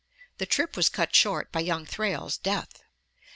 [0.39, 2.81] (The trip was cut short by young Thrale's death.)